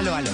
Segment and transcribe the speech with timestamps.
[0.00, 0.30] Aló, aló.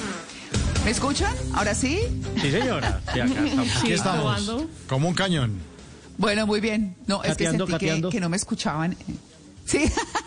[0.84, 1.34] ¿Me escuchan?
[1.52, 1.98] ¿Ahora sí?
[2.40, 3.00] Sí, señora.
[3.12, 3.76] Sí, acá estamos.
[3.78, 4.52] Aquí estamos.
[4.86, 5.58] Como un cañón.
[6.18, 6.94] Bueno, muy bien.
[7.08, 8.10] No, es que Cateando, sentí que, cateando.
[8.10, 8.96] que no me escuchaban.
[9.64, 9.90] Sí.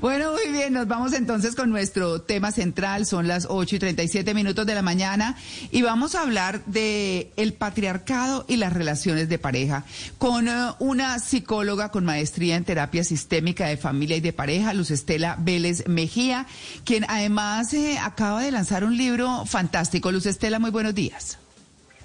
[0.00, 0.72] bueno, muy bien.
[0.72, 3.06] Nos vamos entonces con nuestro tema central.
[3.06, 5.36] Son las 8 y 37 minutos de la mañana
[5.70, 9.84] y vamos a hablar de el patriarcado y las relaciones de pareja
[10.18, 14.90] con eh, una psicóloga con maestría en terapia sistémica de familia y de pareja, Luz
[14.90, 16.46] Estela Vélez Mejía,
[16.84, 20.12] quien además eh, acaba de lanzar un libro fantástico.
[20.12, 21.38] Luz Estela, muy buenos días.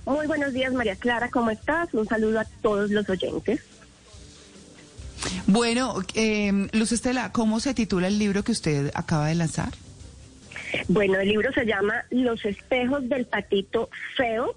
[0.05, 1.92] Muy buenos días, María Clara, ¿cómo estás?
[1.94, 3.61] Un saludo a todos los oyentes.
[5.47, 9.69] Bueno, eh, Luz Estela, ¿cómo se titula el libro que usted acaba de lanzar?
[10.88, 14.55] Bueno, el libro se llama Los espejos del patito feo.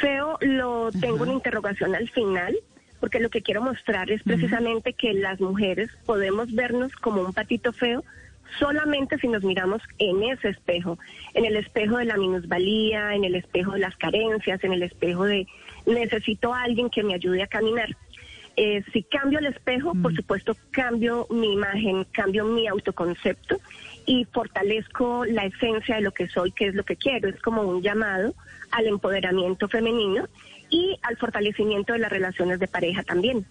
[0.00, 2.56] Feo lo tengo una interrogación al final,
[3.00, 7.72] porque lo que quiero mostrar es precisamente que las mujeres podemos vernos como un patito
[7.72, 8.04] feo
[8.58, 10.98] solamente si nos miramos en ese espejo,
[11.34, 15.24] en el espejo de la minusvalía, en el espejo de las carencias, en el espejo
[15.24, 15.46] de
[15.86, 17.96] necesito a alguien que me ayude a caminar.
[18.60, 23.60] Eh, si cambio el espejo, por supuesto, cambio mi imagen, cambio mi autoconcepto
[24.04, 27.28] y fortalezco la esencia de lo que soy, que es lo que quiero.
[27.28, 28.34] Es como un llamado
[28.72, 30.26] al empoderamiento femenino
[30.70, 33.46] y al fortalecimiento de las relaciones de pareja también.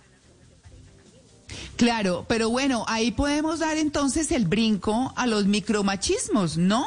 [1.77, 6.86] Claro, pero bueno, ahí podemos dar entonces el brinco a los micromachismos, ¿no?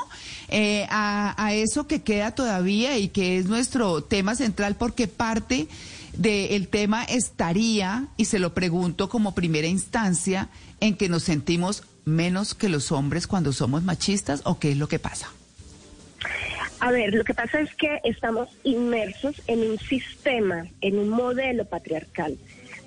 [0.48, 5.68] Eh, a, a eso que queda todavía y que es nuestro tema central porque parte
[6.14, 10.48] del tema estaría, y se lo pregunto como primera instancia,
[10.80, 14.88] en que nos sentimos menos que los hombres cuando somos machistas o qué es lo
[14.88, 15.30] que pasa.
[16.80, 21.66] A ver, lo que pasa es que estamos inmersos en un sistema, en un modelo
[21.66, 22.38] patriarcal.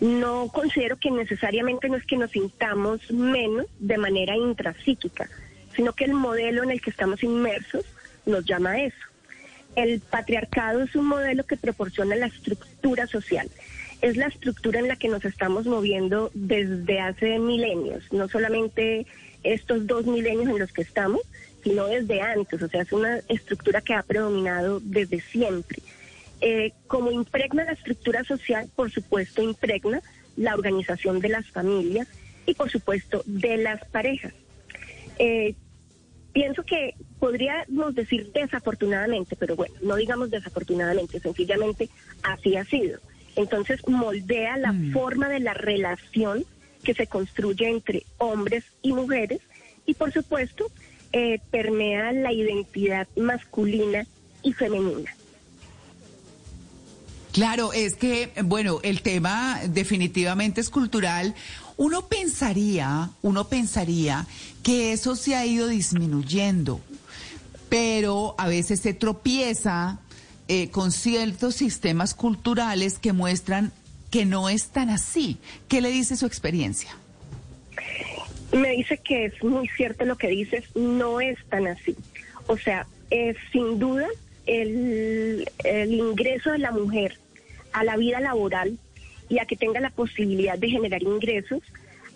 [0.01, 5.29] No considero que necesariamente no es que nos sintamos menos de manera intrapsíquica,
[5.75, 7.85] sino que el modelo en el que estamos inmersos
[8.25, 9.12] nos llama a eso.
[9.75, 13.49] El patriarcado es un modelo que proporciona la estructura social.
[14.01, 19.05] Es la estructura en la que nos estamos moviendo desde hace milenios, no solamente
[19.43, 21.21] estos dos milenios en los que estamos,
[21.63, 22.61] sino desde antes.
[22.61, 25.79] O sea, es una estructura que ha predominado desde siempre.
[26.41, 30.01] Eh, como impregna la estructura social, por supuesto, impregna
[30.35, 32.07] la organización de las familias
[32.45, 34.33] y, por supuesto, de las parejas.
[35.19, 35.55] Eh,
[36.33, 41.89] pienso que podríamos decir desafortunadamente, pero bueno, no digamos desafortunadamente, sencillamente
[42.23, 42.99] así ha sido.
[43.35, 46.45] Entonces moldea la forma de la relación
[46.83, 49.39] que se construye entre hombres y mujeres
[49.85, 50.69] y por supuesto
[51.13, 54.05] eh, permea la identidad masculina
[54.41, 55.15] y femenina.
[57.33, 61.33] Claro, es que, bueno, el tema definitivamente es cultural.
[61.77, 64.27] Uno pensaría, uno pensaría
[64.61, 66.79] que eso se ha ido disminuyendo,
[67.69, 69.99] pero a veces se tropieza
[70.47, 73.71] eh, con ciertos sistemas culturales que muestran
[74.11, 75.39] que no es tan así.
[75.67, 76.91] ¿Qué le dice su experiencia?
[78.51, 81.95] Me dice que es muy cierto lo que dices, no es tan así.
[82.45, 84.07] O sea, es sin duda
[84.45, 85.47] el
[85.89, 87.17] ingreso de la mujer
[87.71, 88.77] a la vida laboral
[89.33, 91.61] y que tenga la posibilidad de generar ingresos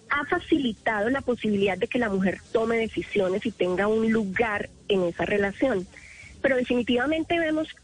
[0.09, 5.03] ha facilitado la posibilidad de que la mujer tome decisiones y tenga un lugar en
[5.03, 5.85] esa relación.
[6.41, 7.75] Pero definitivamente vemos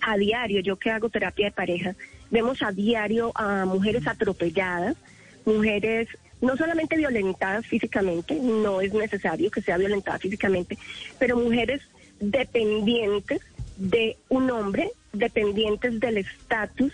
[0.00, 1.94] a diario, yo que hago terapia de pareja,
[2.30, 4.96] vemos a diario a mujeres atropelladas,
[5.44, 6.08] mujeres
[6.40, 10.78] no solamente violentadas físicamente, no es necesario que sea violentada físicamente,
[11.18, 11.82] pero mujeres
[12.20, 13.40] dependientes
[13.76, 16.92] de un hombre, dependientes del estatus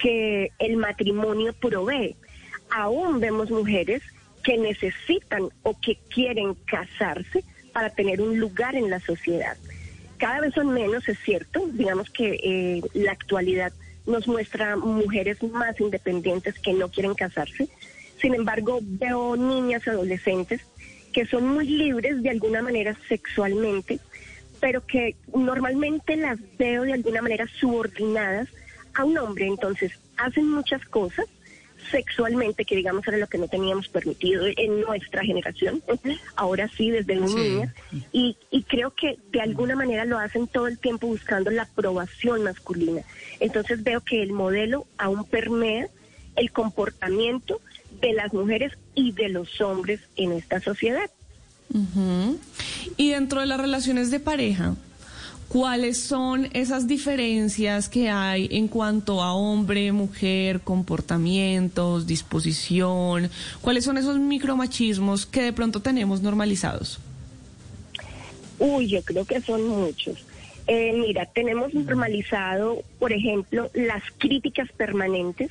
[0.00, 2.16] que el matrimonio provee.
[2.70, 4.02] Aún vemos mujeres
[4.42, 9.56] que necesitan o que quieren casarse para tener un lugar en la sociedad.
[10.18, 13.72] Cada vez son menos, es cierto, digamos que eh, la actualidad
[14.06, 17.68] nos muestra mujeres más independientes que no quieren casarse.
[18.20, 20.62] Sin embargo, veo niñas adolescentes
[21.12, 23.98] que son muy libres de alguna manera sexualmente,
[24.60, 28.48] pero que normalmente las veo de alguna manera subordinadas
[29.00, 29.46] a un hombre.
[29.46, 31.26] Entonces, hacen muchas cosas
[31.90, 35.82] sexualmente, que digamos era lo que no teníamos permitido en nuestra generación,
[36.36, 37.36] ahora sí desde muy Sí.
[37.38, 37.74] niñas,
[38.12, 42.44] y, y creo que de alguna manera lo hacen todo el tiempo buscando la aprobación
[42.44, 43.02] masculina.
[43.40, 45.88] Entonces veo que el modelo aún permea
[46.36, 47.60] el comportamiento
[48.00, 51.10] de las mujeres y de los hombres en esta sociedad.
[52.96, 54.74] Y dentro de las relaciones de pareja,
[55.50, 63.28] ¿cuáles son esas diferencias que hay en cuanto a hombre, mujer, comportamientos, disposición?
[63.60, 67.00] ¿Cuáles son esos micromachismos que de pronto tenemos normalizados?
[68.60, 70.24] Uy, yo creo que son muchos.
[70.68, 75.50] Eh, mira, tenemos normalizado, por ejemplo, las críticas permanentes.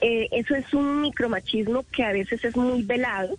[0.00, 3.36] Eh, eso es un micromachismo que a veces es muy velado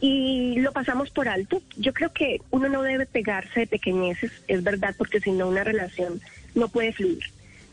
[0.00, 1.62] y lo pasamos por alto.
[1.76, 5.64] Yo creo que uno no debe pegarse de pequeñeces, es verdad, porque si no una
[5.64, 6.20] relación
[6.54, 7.24] no puede fluir.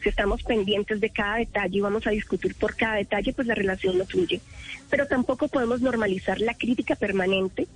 [0.01, 3.55] Si estamos pendientes de cada detalle y vamos a discutir por cada detalle, pues la
[3.55, 4.41] relación no fluye.
[4.89, 7.67] Pero tampoco podemos normalizar la crítica permanente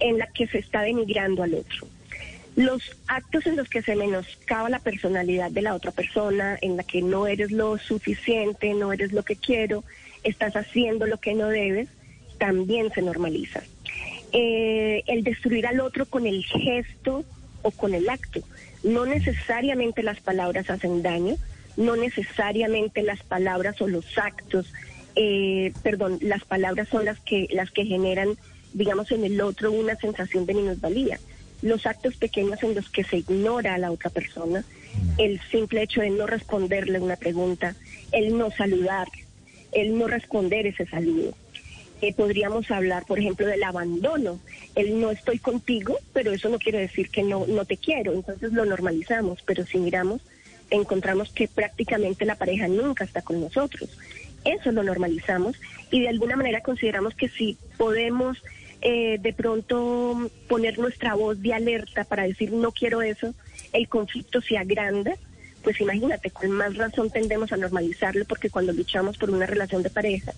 [0.00, 1.86] en la que se está denigrando al otro.
[2.56, 6.84] Los actos en los que se menoscaba la personalidad de la otra persona, en la
[6.84, 9.84] que no eres lo suficiente, no eres lo que quiero,
[10.22, 11.88] estás haciendo lo que no debes,
[12.38, 13.62] también se normaliza.
[14.36, 17.24] Eh, el destruir al otro con el gesto
[17.62, 18.40] o con el acto.
[18.82, 21.36] No necesariamente las palabras hacen daño,
[21.76, 24.72] no necesariamente las palabras o los actos,
[25.14, 28.36] eh, perdón, las palabras son las que, las que generan,
[28.72, 31.20] digamos, en el otro una sensación de minusvalía.
[31.62, 34.64] Los actos pequeños en los que se ignora a la otra persona,
[35.16, 37.76] el simple hecho de no responderle una pregunta,
[38.10, 39.06] el no saludar,
[39.70, 41.36] el no responder ese saludo.
[42.02, 44.40] Eh, podríamos hablar, por ejemplo, del abandono.
[44.74, 48.12] El no estoy contigo, pero eso no quiere decir que no, no te quiero.
[48.12, 50.20] Entonces lo normalizamos, pero si miramos,
[50.70, 53.90] encontramos que prácticamente la pareja nunca está con nosotros.
[54.44, 55.56] Eso lo normalizamos
[55.90, 58.42] y de alguna manera consideramos que si podemos
[58.82, 63.32] eh, de pronto poner nuestra voz de alerta para decir no quiero eso,
[63.72, 65.14] el conflicto se agranda,
[65.62, 69.88] pues imagínate, con más razón tendemos a normalizarlo porque cuando luchamos por una relación de
[69.88, 70.32] pareja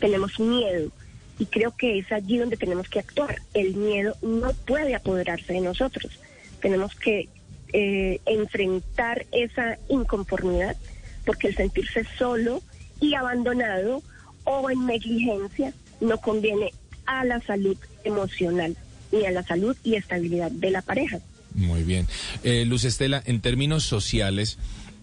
[0.00, 0.90] tenemos miedo
[1.38, 3.40] y creo que es allí donde tenemos que actuar.
[3.54, 6.18] El miedo no puede apoderarse de nosotros.
[6.60, 7.28] Tenemos que
[7.72, 10.76] eh, enfrentar esa inconformidad
[11.24, 12.62] porque el sentirse solo
[13.00, 14.02] y abandonado
[14.44, 16.72] o en negligencia no conviene
[17.06, 18.76] a la salud emocional
[19.12, 21.18] ni a la salud y estabilidad de la pareja.
[21.54, 22.06] Muy bien.
[22.44, 24.58] Eh, Luz Estela, en términos sociales,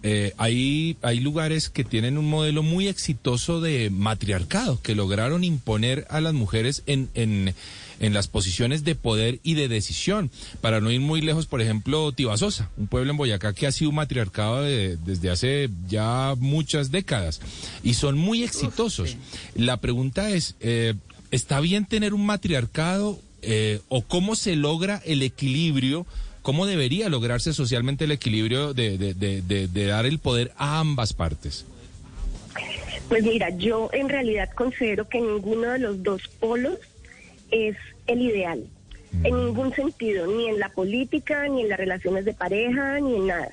[0.07, 6.05] eh, hay, hay lugares que tienen un modelo muy exitoso de matriarcado, que lograron imponer
[6.11, 7.55] a las mujeres en, en,
[7.99, 10.29] en las posiciones de poder y de decisión.
[10.61, 13.89] Para no ir muy lejos, por ejemplo, Tibasosa, un pueblo en Boyacá que ha sido
[13.89, 17.41] un matriarcado de- desde hace ya muchas décadas
[17.83, 19.17] y son muy exitosos.
[19.55, 20.93] La pregunta es, eh,
[21.31, 26.05] ¿está bien tener un matriarcado eh, o cómo se logra el equilibrio?
[26.45, 30.79] ¿Cómo debería lograrse socialmente el equilibrio de, de- de- de- de dar el poder a
[30.79, 31.65] ambas partes?
[33.09, 36.77] Pues mira, yo en realidad considero que ninguno de los dos polos
[37.49, 37.75] es
[38.05, 38.63] el ideal,
[39.23, 43.25] en ningún sentido, ni en la política, ni en las relaciones de pareja, ni en
[43.25, 43.49] nada.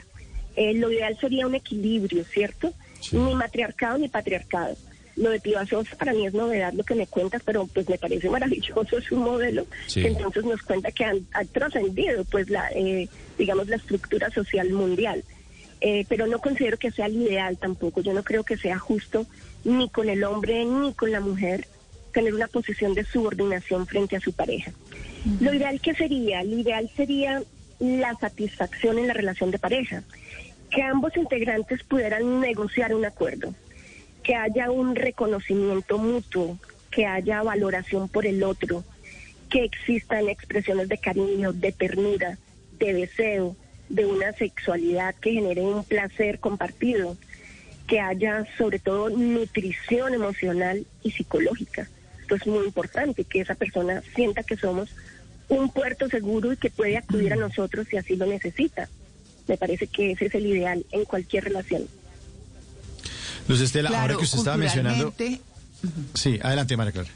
[0.56, 2.75] Eh, lo ideal sería un equilibrio, ¿cierto?
[3.12, 4.77] Ni matriarcado ni patriarcado.
[5.17, 8.31] Lo de Pivasosa para mí es novedad lo que me cuentas, pero pues me parece
[8.31, 10.00] maravilloso, es un modelo Sí.
[10.02, 14.71] que entonces nos cuenta que han, ha trascendido pues la, eh, digamos, la estructura social
[14.71, 15.23] mundial.
[15.85, 18.00] Eh, pero no considero que sea el ideal tampoco.
[18.02, 19.26] Yo no creo que sea justo
[19.64, 21.66] ni con el hombre ni con la mujer
[22.12, 24.73] tener una posición de subordinación frente a su pareja.
[25.40, 27.42] Lo ideal que sería, lo ideal sería
[27.81, 30.04] la satisfacción en la relación de pareja,
[30.71, 33.54] que ambos integrantes pudieran negociar un acuerdo,
[34.23, 36.59] que haya un reconocimiento mutuo,
[36.91, 38.85] que haya valoración por el otro,
[39.50, 42.38] que existan expresiones de cariño, de ternura,
[42.79, 43.57] de deseo,
[43.88, 47.17] de una sexualidad que genere un placer compartido,
[47.87, 51.88] que haya sobre todo nutrición emocional y psicológica.
[52.21, 54.95] Esto es muy importante, que esa persona sienta que somos
[55.49, 58.88] un puerto seguro y que puede acudir a nosotros si así lo necesita.
[59.49, 61.87] Me parece que ese es el ideal en cualquier relación.
[63.49, 65.14] Luz Estela, ahora Claro, que usted estaba mencionando...
[66.14, 67.11] Sí, adelante, María Clara.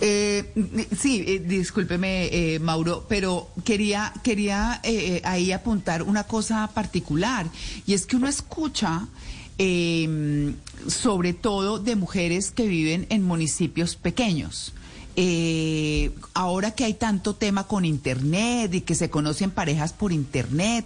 [0.00, 0.52] Eh,
[0.98, 7.46] sí, eh, discúlpeme, eh, Mauro, pero quería, quería eh, eh, ahí apuntar una cosa particular,
[7.86, 9.08] y es que uno escucha,
[9.58, 10.54] eh,
[10.86, 14.72] sobre todo de mujeres que viven en municipios pequeños.
[15.18, 20.84] Eh, ahora que hay tanto tema con Internet y que se conocen parejas por Internet,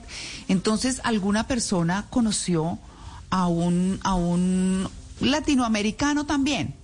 [0.48, 2.78] entonces alguna persona conoció
[3.30, 4.88] a un, a un
[5.20, 6.74] latinoamericano también.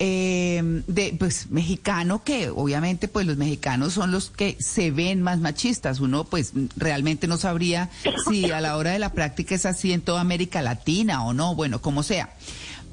[0.00, 5.40] eh, de pues mexicano que obviamente pues los mexicanos son los que se ven más
[5.40, 7.90] machistas uno pues realmente no sabría
[8.28, 11.56] si a la hora de la práctica es así en toda América Latina o no
[11.56, 12.30] bueno como sea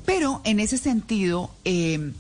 [0.06, 2.12] pero en ese sentido eh,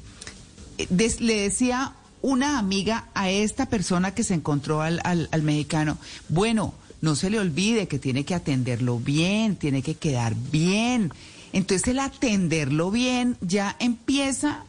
[0.77, 6.73] le decía una amiga a esta persona que se encontró al, al mexicano, bueno,
[7.05, 11.11] no se le olvide que tiene que atenderlo bien, tiene que quedar bien.
[11.53, 14.65] Entonces el atenderlo bien ya empieza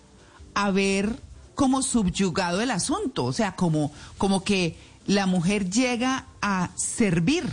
[0.54, 1.18] a ver
[1.56, 4.76] como subyugado el asunto, o sea, como, como que
[5.06, 7.44] la mujer llega a servir.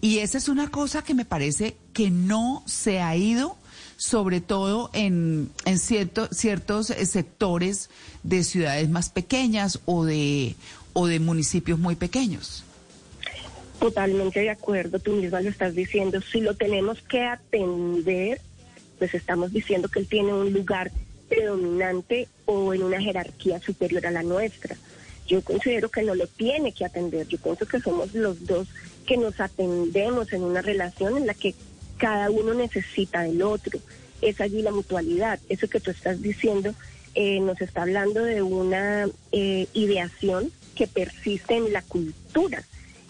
[0.00, 3.56] Y esa es una cosa que me parece que no se ha ido
[3.96, 7.90] sobre todo en, en cierto- ciertos eh, sectores
[8.22, 10.54] de ciudades más pequeñas o de,
[10.92, 12.62] o de municipios muy pequeños.
[13.78, 16.20] Totalmente de acuerdo, tú misma lo estás diciendo.
[16.20, 18.40] Si lo tenemos que atender,
[18.98, 20.90] pues estamos diciendo que él tiene un lugar
[21.28, 24.76] predominante o en una jerarquía superior a la nuestra.
[25.28, 27.28] Yo considero que no lo tiene que atender.
[27.28, 28.66] Yo pienso que somos los dos
[29.06, 31.54] que nos atendemos en una relación en la que
[31.98, 33.78] cada uno necesita del otro.
[34.22, 35.38] Es allí la mutualidad.
[35.48, 36.74] Eso que tú estás diciendo
[37.14, 42.64] eh, nos está hablando de una eh, ideación que persiste en la cultura.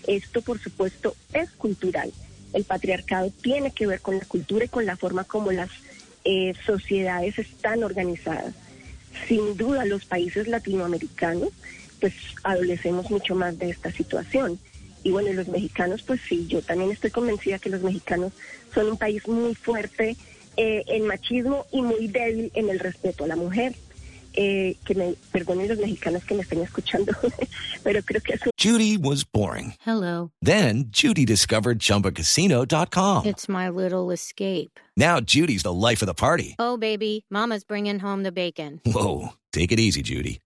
[0.09, 2.11] Esto, por supuesto, es cultural.
[2.55, 5.69] El patriarcado tiene que ver con la cultura y con la forma como las
[6.25, 8.55] eh, sociedades están organizadas.
[9.29, 11.51] Sin duda, los países latinoamericanos,
[12.01, 14.59] pues adolecemos mucho más de esta situación.
[15.05, 18.33] Y bueno, los mexicanos, pues sí, yo también estoy convencida que los mexicanos
[18.75, 20.17] son un país muy fuerte
[20.57, 23.75] eh, en machismo y muy débil en el respeto a la mujer.
[24.41, 27.13] Eh, que me perdonen los mexicanos que me estén escuchando,
[27.83, 29.75] pero creo que es un Judy was boring.
[29.85, 30.31] Hello.
[30.41, 33.27] Then Judy discovered ChumbaCasino.com.
[33.27, 34.79] It's my little escape.
[34.97, 36.55] Now Judy's the life of the party.
[36.61, 38.81] Oh, baby, Mama's bringing home the bacon.
[38.87, 40.39] Whoa, take it easy, Judy.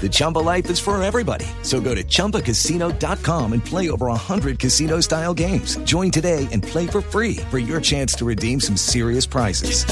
[0.00, 1.46] The Chumba life is for everybody.
[1.62, 5.76] So go to ChumbaCasino.com and play over 100 casino style games.
[5.84, 9.84] Join today and play for free for your chance to redeem some serious prizes.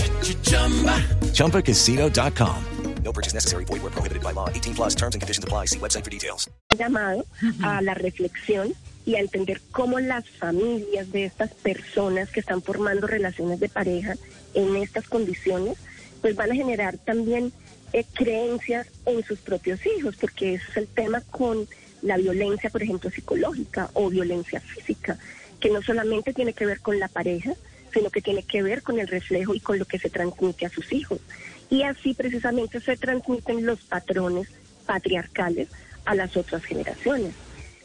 [1.34, 2.64] ChumbaCasino.com.
[3.02, 3.64] No purchase necessary.
[3.64, 4.48] Void where prohibited by law.
[4.48, 5.66] 18 plus terms and conditions apply.
[5.66, 6.48] See website for details.
[6.76, 7.24] llamado
[7.62, 8.74] a la reflexión
[9.06, 14.16] y a entender cómo las familias de estas personas que están formando relaciones de pareja
[14.54, 15.78] en estas condiciones,
[16.20, 17.52] pues van a generar también
[17.92, 21.66] eh, creencias en sus propios hijos, porque es el tema con
[22.02, 25.18] la violencia, por ejemplo, psicológica o violencia física,
[25.58, 27.52] que no solamente tiene que ver con la pareja,
[27.92, 30.70] sino que tiene que ver con el reflejo y con lo que se transmite a
[30.70, 31.20] sus hijos.
[31.68, 34.48] Y así precisamente se transmiten los patrones
[34.86, 35.68] patriarcales
[36.04, 37.34] a las otras generaciones.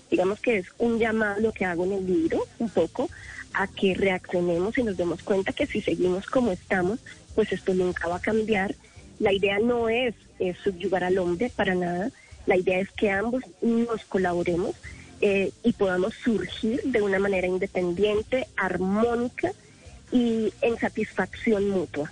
[0.09, 3.09] Digamos que es un llamado que hago en el libro, un poco,
[3.53, 6.99] a que reaccionemos y nos demos cuenta que si seguimos como estamos,
[7.33, 8.75] pues esto nunca va a cambiar.
[9.19, 12.11] La idea no es, eh, subyugar al hombre para nada,
[12.45, 14.75] la idea es que ambos nos colaboremos
[15.21, 19.51] eh, y podamos surgir de una manera independiente, armónica
[20.11, 22.11] y en satisfacción mutua.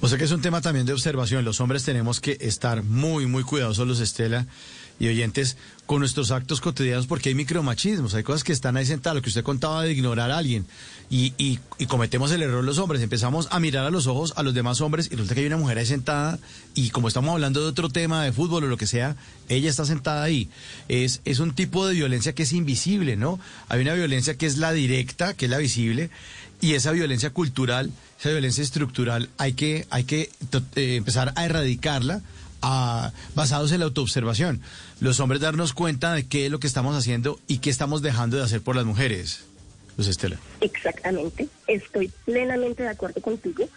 [0.00, 1.44] O sea que es un tema también de observación.
[1.44, 4.46] Los hombres tenemos que estar muy, muy cuidadosos, Estela
[5.02, 9.16] y oyentes, con nuestros actos cotidianos porque hay micromachismos, hay cosas que están ahí sentadas,
[9.16, 10.64] lo que usted contaba de ignorar a alguien.
[11.10, 14.44] Y, y, y cometemos el error los hombres, empezamos a mirar a los ojos a
[14.44, 16.38] los demás hombres y resulta que hay una mujer ahí sentada
[16.76, 19.16] y como estamos hablando de otro tema de fútbol o lo que sea,
[19.48, 20.48] ella está sentada ahí.
[20.86, 23.40] Es, es un tipo de violencia que es invisible, ¿no?
[23.68, 26.10] Hay una violencia que es la directa, que es la visible,
[26.60, 27.90] y esa violencia cultural,
[28.20, 30.30] esa violencia estructural, hay que, hay que
[30.76, 32.22] eh, empezar a erradicarla
[33.34, 34.60] basados en la autoobservación.
[35.00, 38.36] Los hombres darnos cuenta de qué es lo que estamos haciendo y qué estamos dejando
[38.36, 39.44] de hacer por las mujeres.
[39.96, 40.38] Luz Estela.
[40.60, 43.68] Exactamente, estoy plenamente de acuerdo contigo.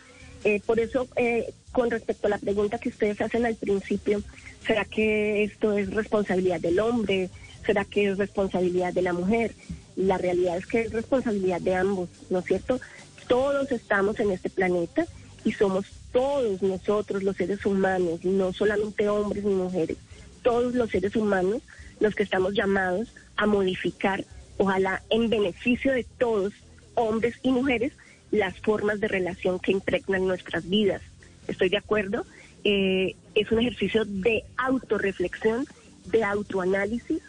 [0.44, 4.22] Eh, por eso, eh, con respecto a la pregunta que ustedes hacen al principio,
[4.66, 7.30] ¿será que esto es responsabilidad del hombre?
[7.66, 9.56] ¿Será que es responsabilidad de la mujer?
[9.96, 12.80] La realidad es que es responsabilidad de ambos, ¿no es cierto?
[13.28, 15.08] Todos estamos en este planeta
[15.44, 15.86] y somos
[16.16, 19.98] todos nosotros los seres humanos, no solamente hombres ni mujeres,
[20.44, 21.62] todos los seres humanos
[22.00, 24.24] los que estamos llamados a modificar,
[24.58, 26.54] ojalá en beneficio de todos,
[26.94, 27.92] hombres y mujeres,
[28.32, 31.02] las formas de relación que impregnan nuestras vidas.
[31.50, 32.26] Estoy de acuerdo,
[32.64, 35.66] eh, es un ejercicio de autorreflexión,
[36.06, 37.20] de autoanálisis,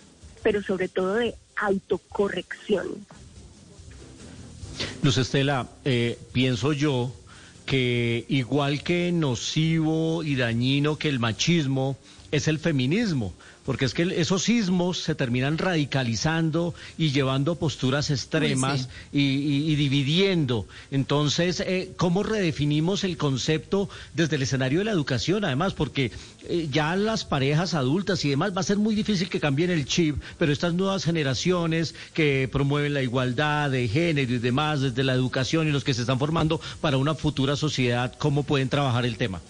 [0.45, 2.87] pero sobre todo de autocorrección.
[5.03, 7.13] Luz Estela, eh, pienso yo
[7.67, 11.97] que igual que nocivo y dañino que el machismo
[12.31, 13.35] es el feminismo,
[13.67, 19.77] porque es que esos ismos se terminan radicalizando y llevando posturas extremas y, y- y
[19.77, 20.67] dividiendo.
[20.91, 25.45] Entonces, eh, ¿cómo redefinimos el concepto desde el escenario de la educación?
[25.45, 26.13] Además, porque
[26.49, 29.85] eh, ya las parejas adultas y demás va a ser muy difícil que cambien el
[29.85, 35.13] chip, pero estas nuevas generaciones que promueven la igualdad de género y demás desde la
[35.15, 39.17] educación y los que se están formando para una futura sociedad, ¿cómo pueden trabajar el
[39.17, 39.41] tema?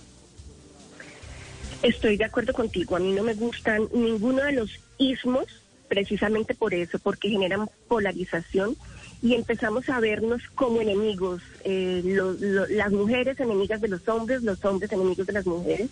[1.83, 2.97] Estoy de acuerdo contigo.
[2.97, 5.45] A mí no me gustan ninguno de los ismos,
[5.89, 8.77] precisamente por eso, porque generan polarización
[9.23, 11.43] y empezamos a vernos como enemigos.
[11.69, 15.89] eh, lo- lo- las mujeres enemigas de los hombres, los hombres enemigos de las mujeres.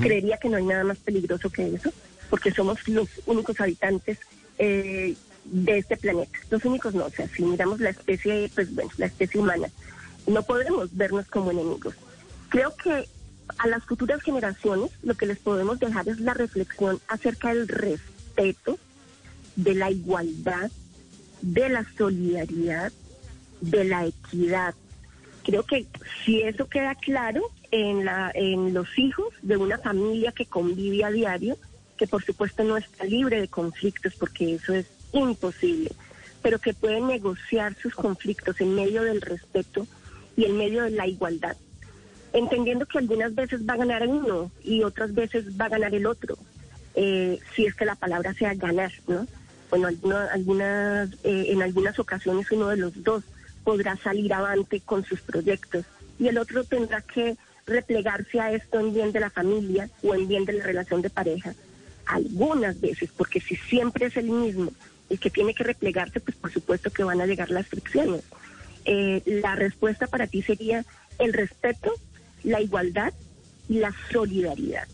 [0.00, 1.92] Creería que no hay nada más peligroso que eso,
[2.30, 4.18] porque somos los únicos habitantes
[4.58, 6.38] eh, de este planeta.
[6.50, 9.68] Los únicos no, o sea, si miramos la especie, pues bueno, la especie humana,
[10.26, 11.94] no podemos vernos como enemigos.
[12.48, 13.06] Creo que
[13.56, 18.78] a las futuras generaciones lo que les podemos dejar es la reflexión acerca del respeto,
[19.56, 20.70] de la igualdad,
[21.40, 22.92] de la solidaridad,
[23.60, 24.74] de la equidad.
[25.44, 25.86] Creo que
[26.24, 31.10] si eso queda claro en, la, en los hijos de una familia que convive a
[31.10, 31.56] diario,
[31.96, 35.90] que por supuesto no está libre de conflictos porque eso es imposible,
[36.42, 39.86] pero que puede negociar sus conflictos en medio del respeto
[40.36, 41.56] y en medio de la igualdad
[42.32, 46.06] entendiendo que algunas veces va a ganar uno y otras veces va a ganar el
[46.06, 46.36] otro,
[46.94, 49.26] eh, si es que la palabra sea ganar, ¿no?
[49.70, 53.24] Bueno, alguna- algunas, eh, en algunas ocasiones uno de los dos
[53.64, 55.84] podrá salir avante con sus proyectos
[56.18, 60.26] y el otro tendrá que replegarse a esto en bien de la familia o en
[60.26, 61.52] bien de la relación de pareja.
[62.06, 64.72] Algunas veces, porque si siempre es el mismo
[65.10, 68.22] el que tiene que replegarse, pues por supuesto que van a llegar las fricciones.
[68.84, 70.84] Eh, la respuesta para ti sería
[71.18, 71.92] el respeto,
[72.42, 73.12] la igualdad
[73.68, 74.86] y la solidaridad.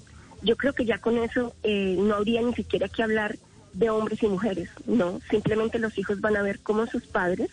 [0.43, 3.37] Yo creo que ya con eso eh, no habría ni siquiera que hablar
[3.73, 7.51] de hombres y mujeres, no, simplemente los hijos van a ver cómo sus padres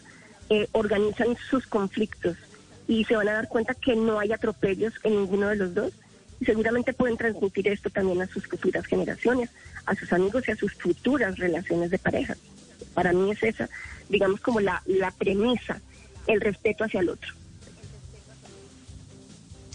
[0.50, 2.38] eh, organizan sus conflictos
[2.88, 5.94] y se van a dar cuenta que no hay atropellos en ninguno de los dos
[6.40, 9.50] y seguramente pueden transmitir esto también a sus futuras generaciones,
[9.86, 12.36] a sus amigos y a sus futuras relaciones de pareja.
[12.94, 13.70] Para mí es esa,
[14.10, 15.80] digamos, como la, la premisa,
[16.28, 17.34] el respeto hacia el otro.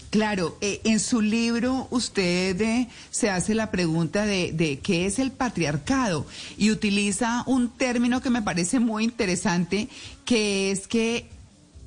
[0.09, 5.19] Claro, eh, en su libro usted eh, se hace la pregunta de, de qué es
[5.19, 6.25] el patriarcado
[6.57, 9.89] y utiliza un término que me parece muy interesante,
[10.23, 11.29] que es que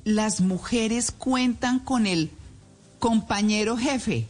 [0.03, 2.29] las mujeres cuentan con el
[2.99, 4.27] compañero jefe,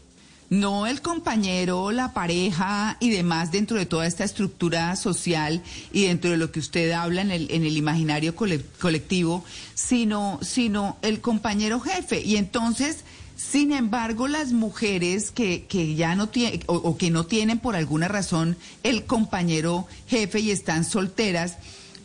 [0.49, 6.31] no el compañero, la pareja y demás dentro de toda esta estructura social y dentro
[6.31, 11.19] de lo que usted habla en el, en el imaginario cole- colectivo, sino, sino el
[11.19, 12.21] compañero jefe.
[12.21, 12.99] Y entonces,
[13.41, 17.75] sin embargo, las mujeres que, que ya no tienen o, o que no tienen por
[17.75, 21.57] alguna razón el compañero jefe y están solteras,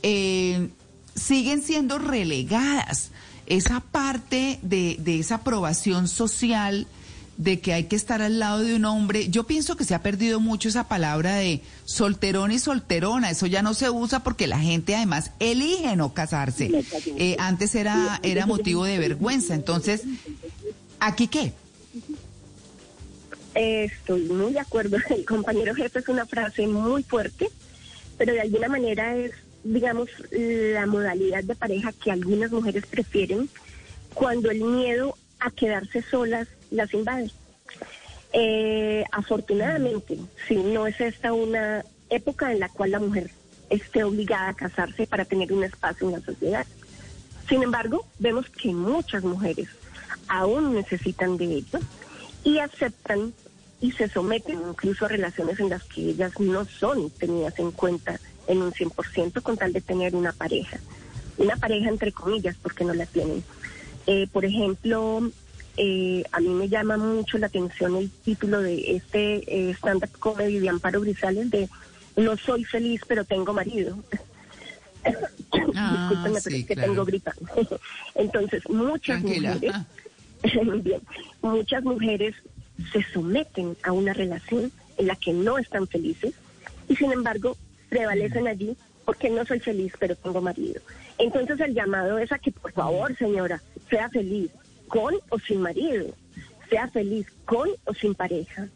[0.02, 0.68] eh,
[1.14, 3.10] siguen siendo relegadas.
[3.46, 6.88] Esa parte de, de esa aprobación social
[7.36, 10.02] de que hay que estar al lado de un hombre, yo pienso que se ha
[10.02, 14.58] perdido mucho esa palabra de solterón y solterona, eso ya no se usa porque la
[14.58, 16.70] gente además elige no casarse.
[17.18, 20.02] Eh, antes era, era motivo de vergüenza, entonces,
[21.00, 21.52] ¿aquí qué?
[23.54, 24.98] Estoy muy de acuerdo.
[25.10, 27.48] El compañero jefe es una frase muy fuerte,
[28.18, 29.32] pero de alguna manera es,
[29.64, 33.48] digamos, la modalidad de pareja que algunas mujeres prefieren
[34.14, 37.30] cuando el miedo a quedarse solas las invade.
[38.32, 43.30] Eh, afortunadamente, sí, no es esta una época en la cual la mujer
[43.70, 46.66] esté obligada a casarse para tener un espacio en la sociedad.
[47.48, 49.68] Sin embargo, vemos que muchas mujeres
[50.28, 51.78] aún necesitan de ello
[52.44, 53.32] y aceptan
[53.80, 58.18] y se someten incluso a relaciones en las que ellas no son tenidas en cuenta
[58.46, 60.78] en un 100% con tal de tener una pareja.
[61.36, 63.44] Una pareja entre comillas porque no la tienen.
[64.06, 65.30] Eh, por ejemplo,
[65.76, 70.58] eh, a mí me llama mucho la atención el título de este eh, stand-up comedy
[70.58, 71.68] de Amparo Grisales de
[72.16, 73.98] No soy feliz pero tengo marido.
[75.74, 76.88] Ah, pero es que claro.
[76.92, 77.34] tengo gripa.
[78.14, 79.54] Entonces, muchas Tranquila.
[79.54, 79.76] mujeres,
[80.82, 81.00] bien,
[81.42, 82.34] muchas mujeres
[82.92, 86.34] se someten a una relación en la que no están felices
[86.88, 87.56] y sin embargo
[87.88, 90.80] prevalecen allí porque no soy feliz pero tengo marido.
[91.18, 94.50] Entonces el llamado es a que por favor señora sea feliz
[94.88, 96.14] con o sin marido,
[96.68, 98.68] sea feliz con o sin pareja,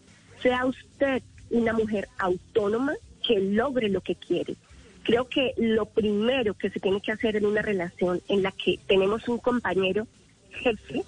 [0.43, 2.95] sea usted una mujer autónoma
[3.27, 4.57] que logre lo que quiere.
[5.03, 8.79] Creo que lo primero que se tiene que hacer en una relación en la que
[8.87, 10.07] tenemos un compañero
[10.51, 11.05] jefe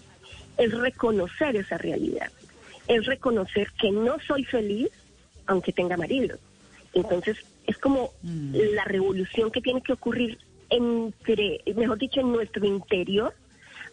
[0.59, 2.31] es reconocer esa realidad,
[2.89, 4.91] es reconocer que no soy feliz
[5.47, 6.39] aunque tenga marido.
[6.95, 10.39] Entonces, es como la revolución que tiene que ocurrir
[10.71, 13.35] entre, mejor dicho, en nuestro interior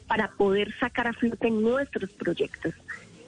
[0.08, 2.74] para poder sacar a flote nuestros proyectos.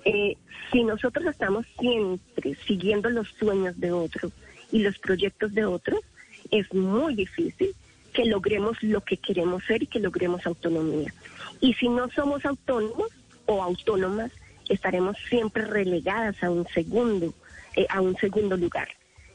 [0.03, 0.37] Eh,
[0.71, 4.31] si nosotros estamos siempre siguiendo los sueños de otros
[4.71, 5.99] y los proyectos de otros,
[6.49, 7.75] es muy difícil
[8.13, 11.13] que logremos lo que queremos ser y que logremos autonomía.
[11.59, 13.09] Y si no somos autónomos
[13.55, 14.31] o autónomas,
[14.69, 17.33] estaremos siempre relegadas a un segundo,
[17.75, 18.87] eh, a un segundo lugar.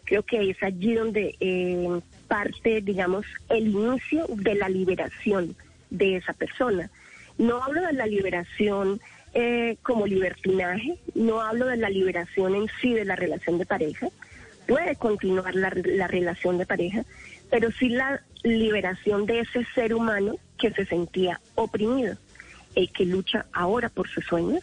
[0.05, 5.57] Creo que es allí donde eh, parte, digamos, el inicio de la liberación
[5.91, 6.91] de esa persona.
[7.39, 9.01] No hablo de la liberación
[9.35, 14.09] eh, como libertinaje, no hablo de la liberación en sí de la relación de pareja,
[14.67, 17.05] puede continuar la, la relación de pareja,
[17.51, 22.17] pero sí la liberación de ese ser humano que se sentía oprimido,
[22.77, 24.63] el que lucha ahora por sus sueños,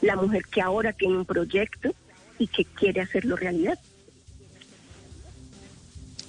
[0.00, 1.94] la mujer que ahora tiene un proyecto
[2.38, 3.78] y que quiere hacerlo realidad.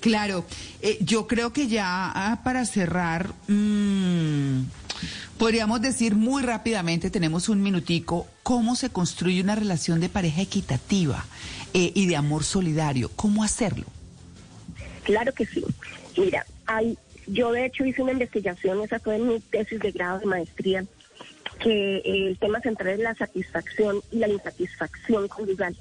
[0.01, 0.45] Claro,
[0.81, 4.63] eh, yo creo que ya ah, para cerrar, mm,
[5.37, 11.25] podríamos decir muy rápidamente, tenemos un minutico, cómo se construye una relación de pareja equitativa
[11.73, 13.85] eh, y de amor solidario, cómo hacerlo.
[15.03, 15.63] Claro que sí.
[16.17, 20.25] Mira, hay, yo de hecho hice una investigación, esa fue mi tesis de grado de
[20.25, 20.83] maestría,
[21.61, 25.75] que eh, el tema central es la satisfacción y la insatisfacción conjugal.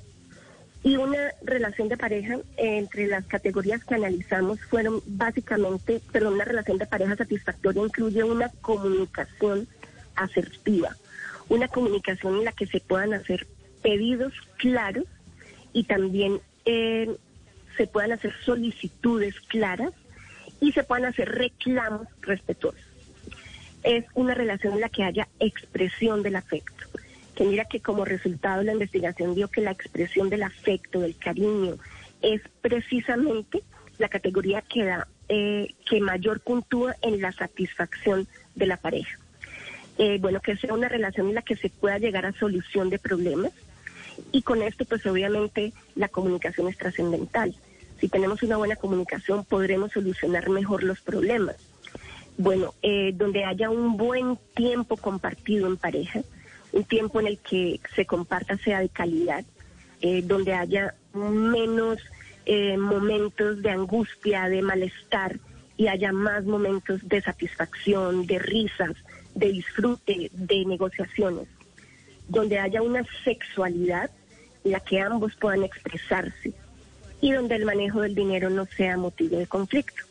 [0.82, 6.78] Y una relación de pareja entre las categorías que analizamos fueron básicamente, pero una relación
[6.78, 9.68] de pareja satisfactoria incluye una comunicación
[10.14, 10.96] asertiva,
[11.48, 13.46] una comunicación en la que se puedan hacer
[13.82, 15.04] pedidos claros
[15.72, 17.14] y también eh,
[17.76, 19.92] se puedan hacer solicitudes claras
[20.60, 22.89] y se puedan hacer reclamos respetuosos.
[23.82, 26.86] Es una relación en la que haya expresión del afecto
[27.40, 31.76] que mira que como resultado la investigación dio que la expresión del afecto, del cariño,
[32.20, 33.62] es precisamente
[33.96, 39.18] la categoría que da, eh, que mayor puntúa en la satisfacción de la pareja.
[39.96, 42.98] Eh, bueno, que sea una relación en la que se pueda llegar a solución de
[42.98, 43.52] problemas
[44.32, 47.54] y con esto pues obviamente la comunicación es trascendental.
[48.00, 51.56] Si tenemos una buena comunicación podremos solucionar mejor los problemas.
[52.36, 56.22] Bueno, eh, donde haya un buen tiempo compartido en pareja,
[56.72, 59.44] un tiempo en el que se comparta sea de calidad,
[60.00, 61.98] eh, donde haya menos
[62.46, 65.38] eh, momentos de angustia, de malestar
[65.76, 68.96] y haya más momentos de satisfacción, de risas,
[69.34, 71.48] de disfrute, de negociaciones,
[72.28, 74.10] donde haya una sexualidad
[74.64, 76.52] en la que ambos puedan expresarse
[77.20, 80.02] y donde el manejo del dinero no sea motivo de conflicto.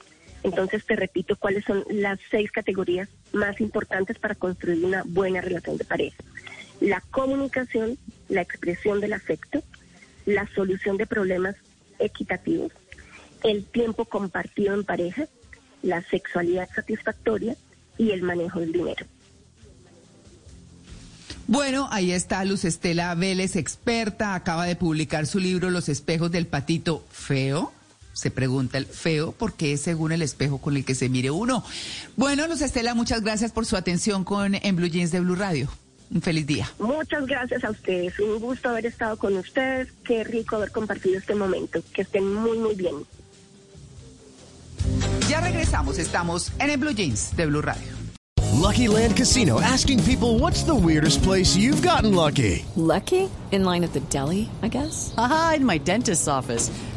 [0.43, 5.77] Entonces te repito cuáles son las seis categorías más importantes para construir una buena relación
[5.77, 6.23] de pareja
[6.79, 7.97] la comunicación,
[8.27, 9.63] la expresión del afecto,
[10.25, 11.55] la solución de problemas
[11.99, 12.71] equitativos,
[13.43, 15.27] el tiempo compartido en pareja,
[15.81, 17.55] la sexualidad satisfactoria
[17.97, 19.05] y el manejo del dinero.
[21.47, 26.45] Bueno, ahí está Luz Estela Vélez, experta, acaba de publicar su libro Los espejos del
[26.45, 27.73] patito feo.
[28.13, 31.63] Se pregunta el feo porque es según el espejo con el que se mire uno.
[32.17, 35.69] Bueno, Luz Estela, muchas gracias por su atención con En Blue Jeans de Blue Radio.
[36.11, 36.69] Un feliz día.
[36.79, 38.19] Muchas gracias a ustedes.
[38.19, 39.89] Un gusto haber estado con ustedes.
[40.03, 41.81] Qué rico haber compartido este momento.
[41.93, 42.95] Que estén muy, muy bien.
[45.29, 45.99] Ya regresamos.
[45.99, 47.99] Estamos en el Blue Jeans de Blue Radio.
[48.59, 52.65] Lucky Land Casino asking people what's the weirdest place you've gotten lucky.
[52.75, 53.29] Lucky?
[53.51, 55.13] In line at the deli, I guess?
[55.17, 56.69] Aha, in my dentist's office.